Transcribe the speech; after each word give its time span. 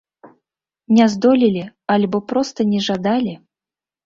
Не 0.97 1.05
здолелі 1.15 1.63
альбо 1.97 2.23
проста 2.33 2.67
не 2.71 2.81
жадалі? 2.89 3.33